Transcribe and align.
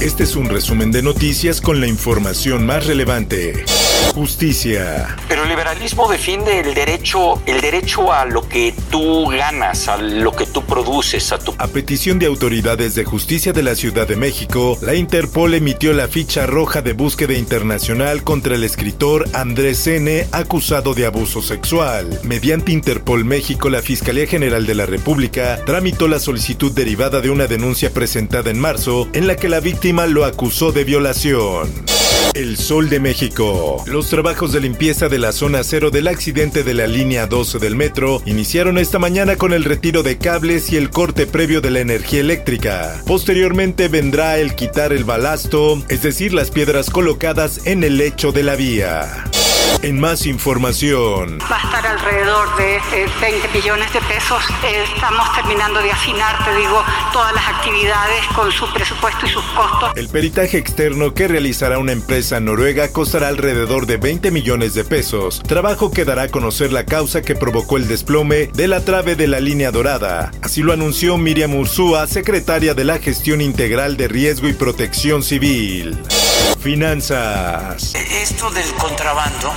Este 0.00 0.22
es 0.22 0.36
un 0.36 0.48
resumen 0.48 0.92
de 0.92 1.02
noticias 1.02 1.60
con 1.60 1.80
la 1.80 1.88
información 1.88 2.64
más 2.64 2.86
relevante. 2.86 3.64
Justicia. 4.14 5.16
Pero 5.28 5.42
el 5.42 5.48
liberalismo 5.48 6.08
defiende 6.08 6.60
el 6.60 6.72
derecho, 6.72 7.42
el 7.46 7.60
derecho 7.60 8.12
a 8.12 8.24
lo 8.24 8.48
que 8.48 8.72
tú 8.92 9.26
ganas, 9.26 9.88
a 9.88 9.98
lo 9.98 10.30
que 10.32 10.46
tú 10.46 10.64
produces, 10.64 11.32
a 11.32 11.38
tu... 11.38 11.52
A 11.58 11.66
petición 11.66 12.20
de 12.20 12.26
autoridades 12.26 12.94
de 12.94 13.04
justicia 13.04 13.52
de 13.52 13.64
la 13.64 13.74
Ciudad 13.74 14.06
de 14.06 14.14
México, 14.14 14.78
la 14.82 14.94
Interpol 14.94 15.54
emitió 15.54 15.92
la 15.92 16.06
ficha 16.06 16.46
roja 16.46 16.80
de 16.80 16.92
búsqueda 16.92 17.34
internacional 17.34 18.22
contra 18.22 18.54
el 18.54 18.62
escritor 18.62 19.28
Andrés 19.32 19.84
N., 19.88 20.28
acusado 20.30 20.94
de 20.94 21.06
abuso 21.06 21.42
sexual. 21.42 22.20
Mediante 22.22 22.70
Interpol 22.70 23.24
México, 23.24 23.68
la 23.68 23.82
Fiscalía 23.82 24.28
General 24.28 24.64
de 24.64 24.76
la 24.76 24.86
República 24.86 25.60
tramitó 25.66 26.06
la 26.06 26.20
solicitud 26.20 26.70
derivada 26.70 27.20
de 27.20 27.30
una 27.30 27.48
denuncia 27.48 27.90
presentada 27.90 28.50
en 28.50 28.60
marzo 28.60 29.08
en 29.12 29.26
la 29.26 29.34
que 29.34 29.48
la 29.48 29.58
víctima 29.58 29.87
lo 29.92 30.26
acusó 30.26 30.70
de 30.70 30.84
violación. 30.84 31.72
El 32.34 32.58
Sol 32.58 32.90
de 32.90 33.00
México. 33.00 33.82
Los 33.86 34.10
trabajos 34.10 34.52
de 34.52 34.60
limpieza 34.60 35.08
de 35.08 35.18
la 35.18 35.32
zona 35.32 35.64
cero 35.64 35.90
del 35.90 36.08
accidente 36.08 36.62
de 36.62 36.74
la 36.74 36.86
línea 36.86 37.26
12 37.26 37.58
del 37.58 37.74
metro 37.74 38.20
iniciaron 38.26 38.76
esta 38.76 38.98
mañana 38.98 39.36
con 39.36 39.54
el 39.54 39.64
retiro 39.64 40.02
de 40.02 40.18
cables 40.18 40.70
y 40.70 40.76
el 40.76 40.90
corte 40.90 41.26
previo 41.26 41.62
de 41.62 41.70
la 41.70 41.80
energía 41.80 42.20
eléctrica. 42.20 43.02
Posteriormente 43.06 43.88
vendrá 43.88 44.38
el 44.38 44.54
quitar 44.54 44.92
el 44.92 45.04
balasto, 45.04 45.82
es 45.88 46.02
decir, 46.02 46.34
las 46.34 46.50
piedras 46.50 46.90
colocadas 46.90 47.66
en 47.66 47.82
el 47.82 47.96
lecho 47.96 48.30
de 48.30 48.42
la 48.42 48.56
vía. 48.56 49.24
En 49.82 50.00
más 50.00 50.26
información. 50.26 51.38
Va 51.50 51.56
a 51.56 51.64
estar 51.64 51.86
alrededor 51.86 52.56
de 52.56 52.80
20 53.20 53.46
eh, 53.46 53.50
millones 53.54 53.92
de 53.92 54.00
pesos. 54.00 54.42
Eh, 54.64 54.84
estamos 54.94 55.32
terminando 55.34 55.80
de 55.80 55.92
afinar, 55.92 56.44
te 56.44 56.56
digo, 56.56 56.82
todas 57.12 57.32
las 57.32 57.46
actividades 57.46 58.26
con 58.34 58.50
su 58.50 58.70
presupuesto 58.72 59.26
y 59.26 59.28
sus 59.28 59.44
costos. 59.44 59.92
El 59.96 60.08
peritaje 60.08 60.58
externo 60.58 61.14
que 61.14 61.28
realizará 61.28 61.78
una 61.78 61.92
empresa 61.92 62.40
noruega 62.40 62.88
costará 62.88 63.28
alrededor 63.28 63.86
de 63.86 63.98
20 63.98 64.30
millones 64.30 64.74
de 64.74 64.84
pesos. 64.84 65.42
Trabajo 65.46 65.90
que 65.90 66.04
dará 66.04 66.22
a 66.22 66.28
conocer 66.28 66.72
la 66.72 66.84
causa 66.84 67.22
que 67.22 67.36
provocó 67.36 67.76
el 67.76 67.86
desplome 67.86 68.48
de 68.48 68.68
la 68.68 68.84
trave 68.84 69.14
de 69.14 69.28
la 69.28 69.38
línea 69.38 69.70
dorada. 69.70 70.32
Así 70.42 70.62
lo 70.62 70.72
anunció 70.72 71.16
Miriam 71.18 71.54
Ursúa, 71.54 72.06
secretaria 72.06 72.74
de 72.74 72.84
la 72.84 72.98
Gestión 72.98 73.40
Integral 73.40 73.96
de 73.96 74.08
Riesgo 74.08 74.48
y 74.48 74.54
Protección 74.54 75.22
Civil. 75.22 75.96
Finanzas. 76.60 77.94
Esto 77.94 78.50
del 78.50 78.68
contrabando 78.74 79.52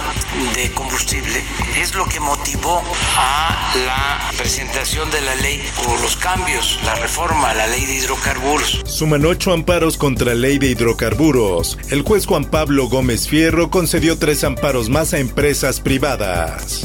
de 0.56 0.72
combustible 0.72 1.44
es 1.78 1.96
lo 1.96 2.06
que 2.06 2.20
motivó 2.20 2.84
a 3.18 3.74
la 3.86 4.32
presentación 4.38 5.10
de 5.10 5.22
la 5.22 5.36
ley 5.36 5.62
o 5.88 5.98
los 6.02 6.16
cambios, 6.16 6.80
la 6.86 6.96
reforma 6.96 7.50
a 7.50 7.54
la 7.56 7.68
ley 7.68 7.86
de 7.86 7.96
hidrocarburos. 7.96 8.82
Suman 8.86 9.26
ocho 9.26 9.52
amparos 9.52 9.98
contra 9.98 10.36
ley 10.36 10.60
de 10.60 10.68
hidrocarburos. 10.68 11.78
El 11.90 12.04
juez 12.04 12.26
Juan 12.26 12.46
Pablo 12.46 12.88
Gómez 12.88 13.28
Fierro 13.28 13.70
concedió 13.70 14.18
tres 14.18 14.44
amparos 14.44 14.90
más 14.90 15.14
a 15.14 15.18
empresas 15.18 15.80
privadas. 15.80 16.82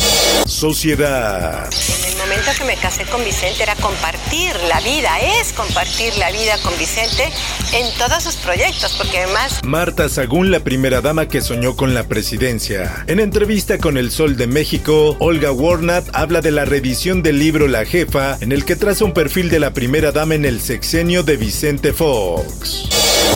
Sociedad. 0.46 1.68
En 2.04 2.12
el 2.12 2.18
momento 2.18 2.50
que 2.56 2.64
me 2.64 2.76
casé 2.76 3.04
con 3.04 3.22
Vicente 3.24 3.62
era 3.62 3.74
compartir 3.76 4.25
la 4.68 4.80
vida, 4.80 5.10
es 5.40 5.52
compartir 5.52 6.12
la 6.18 6.30
vida 6.30 6.58
con 6.62 6.76
Vicente 6.78 7.24
en 7.72 7.86
todos 7.96 8.22
sus 8.22 8.34
proyectos, 8.36 8.94
porque 8.96 9.18
además... 9.18 9.60
Marta 9.64 10.08
Sagún, 10.08 10.50
la 10.50 10.60
primera 10.60 11.00
dama 11.00 11.28
que 11.28 11.40
soñó 11.40 11.76
con 11.76 11.94
la 11.94 12.04
presidencia. 12.04 13.04
En 13.06 13.20
entrevista 13.20 13.78
con 13.78 13.96
El 13.96 14.10
Sol 14.10 14.36
de 14.36 14.46
México, 14.46 15.16
Olga 15.20 15.52
Warnat 15.52 16.08
habla 16.12 16.40
de 16.40 16.50
la 16.50 16.64
revisión 16.64 17.22
del 17.22 17.38
libro 17.38 17.68
La 17.68 17.84
Jefa, 17.84 18.36
en 18.40 18.52
el 18.52 18.64
que 18.64 18.76
traza 18.76 19.04
un 19.04 19.12
perfil 19.12 19.48
de 19.48 19.60
la 19.60 19.72
primera 19.72 20.10
dama 20.12 20.34
en 20.34 20.44
el 20.44 20.60
sexenio 20.60 21.22
de 21.22 21.36
Vicente 21.36 21.92
Fox. 21.92 22.88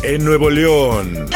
En 0.03 0.25
Nuevo 0.25 0.51
León. 0.51 1.29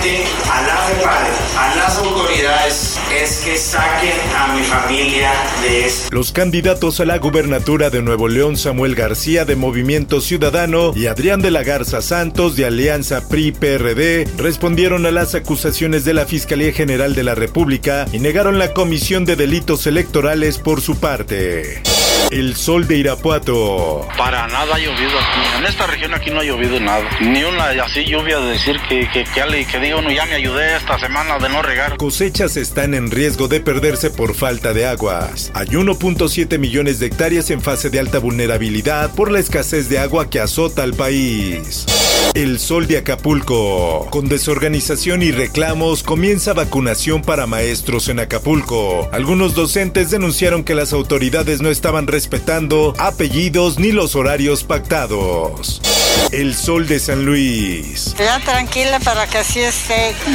La 0.00 1.60
a 1.60 1.76
las 1.76 1.98
autoridades 1.98 2.98
es 3.14 3.40
que 3.44 3.58
saquen 3.58 4.18
a 4.34 4.54
mi 4.54 4.62
familia 4.62 5.30
de 5.60 5.84
esto. 5.84 6.08
Los 6.10 6.32
candidatos 6.32 7.00
a 7.00 7.04
la 7.04 7.18
gubernatura 7.18 7.90
de 7.90 8.00
Nuevo 8.00 8.26
León, 8.26 8.56
Samuel 8.56 8.94
García 8.94 9.44
de 9.44 9.56
Movimiento 9.56 10.22
Ciudadano 10.22 10.92
y 10.96 11.06
Adrián 11.06 11.42
de 11.42 11.50
la 11.50 11.64
Garza 11.64 12.00
Santos 12.00 12.56
de 12.56 12.64
Alianza 12.64 13.28
PRI-PRD 13.28 14.26
respondieron 14.38 15.04
a 15.04 15.10
las 15.10 15.34
acusaciones 15.34 16.06
de 16.06 16.14
la 16.14 16.24
Fiscalía 16.24 16.72
General 16.72 17.14
de 17.14 17.24
la 17.24 17.34
República 17.34 18.06
y 18.10 18.20
negaron 18.20 18.58
la 18.58 18.72
comisión 18.72 19.26
de 19.26 19.36
delitos 19.36 19.86
electorales 19.86 20.56
por 20.56 20.80
su 20.80 20.98
parte. 20.98 21.82
El 22.30 22.54
sol 22.54 22.86
de 22.86 22.96
Irapuato. 22.96 24.06
Para 24.16 24.46
nada 24.46 24.76
ha 24.76 24.78
llovido 24.78 25.18
aquí. 25.18 25.58
En 25.58 25.64
esta 25.66 25.86
región 25.88 26.14
aquí 26.14 26.30
no 26.30 26.38
ha 26.38 26.44
llovido 26.44 26.78
nada. 26.78 27.02
Ni 27.20 27.42
una 27.42 27.70
así 27.82 28.04
lluvia 28.04 28.38
de 28.38 28.52
decir 28.52 28.78
que, 28.88 29.08
que, 29.12 29.24
que, 29.24 29.64
que 29.64 29.78
uno 29.92 30.10
ya 30.10 30.26
me 30.26 30.34
ayudé 30.34 30.76
esta 30.76 30.98
semana 30.98 31.38
de 31.38 31.48
no 31.48 31.62
regar. 31.62 31.96
Cosechas 31.96 32.56
están 32.56 32.94
en 32.94 33.10
riesgo 33.10 33.48
de 33.48 33.60
perderse 33.60 34.10
por 34.10 34.34
falta 34.34 34.72
de 34.72 34.86
aguas. 34.86 35.50
Hay 35.54 35.68
1.7 35.68 36.58
millones 36.58 36.98
de 36.98 37.06
hectáreas 37.06 37.50
en 37.50 37.60
fase 37.60 37.90
de 37.90 37.98
alta 37.98 38.18
vulnerabilidad 38.18 39.14
por 39.14 39.30
la 39.30 39.38
escasez 39.38 39.88
de 39.88 39.98
agua 39.98 40.30
que 40.30 40.40
azota 40.40 40.82
al 40.82 40.94
país. 40.94 41.86
El 42.34 42.60
Sol 42.60 42.86
de 42.86 42.98
Acapulco. 42.98 44.06
Con 44.10 44.28
desorganización 44.28 45.22
y 45.22 45.32
reclamos 45.32 46.04
comienza 46.04 46.52
vacunación 46.52 47.22
para 47.22 47.46
maestros 47.46 48.08
en 48.08 48.20
Acapulco. 48.20 49.08
Algunos 49.12 49.54
docentes 49.54 50.10
denunciaron 50.10 50.62
que 50.62 50.76
las 50.76 50.92
autoridades 50.92 51.60
no 51.60 51.70
estaban 51.70 52.06
respetando 52.06 52.94
apellidos 52.98 53.78
ni 53.80 53.90
los 53.90 54.14
horarios 54.14 54.62
pactados. 54.62 55.80
El 56.30 56.54
Sol 56.54 56.86
de 56.86 57.00
San 57.00 57.24
Luis. 57.24 58.14
Ya 58.16 58.38
tranquila 58.40 59.00
para 59.00 59.26
que 59.26 59.38
así 59.38 59.60
esté 59.60 59.79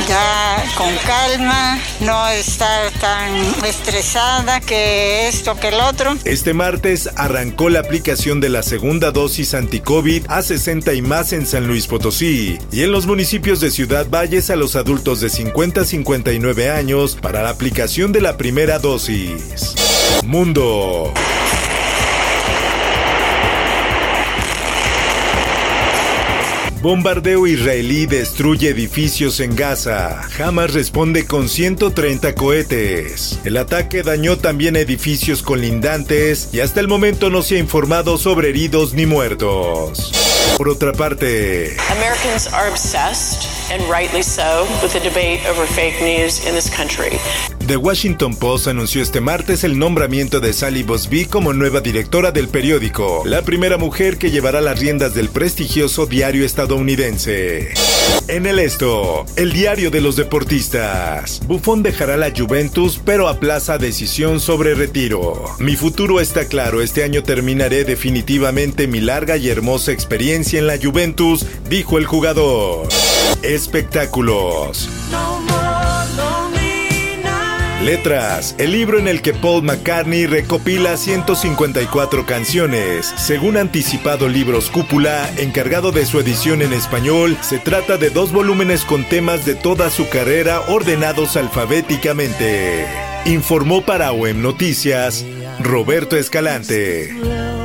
ya 0.07 0.63
con 0.77 0.93
calma, 1.05 1.79
no 2.01 2.27
estar 2.29 2.91
tan 2.99 3.65
estresada 3.65 4.59
que 4.59 5.27
esto 5.27 5.57
que 5.59 5.69
el 5.69 5.75
otro. 5.75 6.17
Este 6.25 6.53
martes 6.53 7.09
arrancó 7.15 7.69
la 7.69 7.79
aplicación 7.79 8.39
de 8.39 8.49
la 8.49 8.63
segunda 8.63 9.11
dosis 9.11 9.53
anti-COVID 9.53 10.25
a 10.29 10.41
60 10.41 10.93
y 10.93 11.01
más 11.01 11.33
en 11.33 11.45
San 11.45 11.67
Luis 11.67 11.87
Potosí 11.87 12.57
y 12.71 12.83
en 12.83 12.91
los 12.91 13.07
municipios 13.07 13.59
de 13.59 13.71
Ciudad 13.71 14.07
Valles 14.09 14.49
a 14.49 14.55
los 14.55 14.75
adultos 14.75 15.21
de 15.21 15.29
50 15.29 15.81
a 15.81 15.85
59 15.85 16.69
años 16.69 17.17
para 17.21 17.43
la 17.43 17.49
aplicación 17.49 18.11
de 18.11 18.21
la 18.21 18.37
primera 18.37 18.79
dosis. 18.79 19.75
Mundo. 20.23 21.13
Bombardeo 26.85 27.47
israelí 27.47 28.05
destruye 28.05 28.69
edificios 28.69 29.39
en 29.39 29.55
Gaza. 29.55 30.21
Hamas 30.37 30.71
responde 30.71 31.25
con 31.25 31.49
130 31.49 32.35
cohetes. 32.35 33.39
El 33.43 33.57
ataque 33.57 34.03
dañó 34.03 34.37
también 34.37 34.75
edificios 34.75 35.41
colindantes 35.41 36.49
y 36.53 36.59
hasta 36.59 36.81
el 36.81 36.87
momento 36.87 37.31
no 37.31 37.41
se 37.41 37.55
ha 37.55 37.57
informado 37.57 38.19
sobre 38.19 38.49
heridos 38.49 38.93
ni 38.93 39.07
muertos. 39.07 40.34
Por 40.57 40.69
otra 40.69 40.93
parte, 40.93 41.75
Americans 41.91 42.47
are 42.53 42.69
obsessed, 42.69 43.71
and 43.71 43.83
rightly 43.89 44.23
so, 44.23 44.65
with 44.81 44.93
the 44.93 44.99
debate 44.99 45.41
over 45.49 45.65
fake 45.67 46.01
news 46.01 46.45
in 46.47 46.55
this 46.55 46.69
country. 46.69 47.19
The 47.67 47.77
Washington 47.77 48.35
Post 48.35 48.67
anunció 48.67 49.01
este 49.01 49.21
martes 49.21 49.63
el 49.63 49.77
nombramiento 49.77 50.39
de 50.39 50.53
Sally 50.53 50.83
Bosby 50.83 51.25
como 51.25 51.51
nueva 51.51 51.81
directora 51.81 52.31
del 52.31 52.47
periódico, 52.47 53.23
la 53.25 53.41
primera 53.41 53.77
mujer 53.77 54.17
que 54.17 54.29
llevará 54.29 54.61
las 54.61 54.79
riendas 54.79 55.13
del 55.15 55.29
prestigioso 55.29 56.05
diario 56.05 56.45
estadounidense. 56.45 57.73
En 58.27 58.45
el 58.45 58.59
esto, 58.59 59.25
el 59.35 59.51
diario 59.51 59.91
de 59.91 60.01
los 60.01 60.15
deportistas. 60.15 61.41
Buffon 61.47 61.83
dejará 61.83 62.17
la 62.17 62.31
Juventus, 62.35 62.99
pero 63.03 63.27
aplaza 63.27 63.77
decisión 63.77 64.39
sobre 64.39 64.75
retiro. 64.75 65.43
Mi 65.59 65.75
futuro 65.75 66.21
está 66.21 66.45
claro, 66.45 66.81
este 66.81 67.03
año 67.03 67.23
terminaré 67.23 67.83
definitivamente 67.83 68.87
mi 68.87 69.01
larga 69.01 69.37
y 69.37 69.49
hermosa 69.49 69.91
en 70.35 70.67
la 70.67 70.77
Juventus, 70.77 71.45
dijo 71.69 71.97
el 71.97 72.05
jugador. 72.05 72.89
Espectáculos. 73.41 74.89
Letras, 77.81 78.53
el 78.57 78.73
libro 78.73 78.99
en 78.99 79.07
el 79.07 79.21
que 79.21 79.33
Paul 79.33 79.63
McCartney 79.63 80.25
recopila 80.25 80.97
154 80.97 82.25
canciones. 82.25 83.13
Según 83.15 83.55
anticipado 83.55 84.27
Libros 84.27 84.69
Cúpula, 84.69 85.29
encargado 85.37 85.93
de 85.93 86.05
su 86.05 86.19
edición 86.19 86.61
en 86.61 86.73
español, 86.73 87.37
se 87.41 87.59
trata 87.59 87.95
de 87.95 88.09
dos 88.09 88.33
volúmenes 88.33 88.83
con 88.83 89.05
temas 89.05 89.45
de 89.45 89.55
toda 89.55 89.89
su 89.89 90.09
carrera 90.09 90.63
ordenados 90.67 91.37
alfabéticamente. 91.37 92.85
Informó 93.25 93.85
para 93.85 94.11
OEM 94.11 94.41
Noticias 94.41 95.23
Roberto 95.61 96.17
Escalante. 96.17 97.64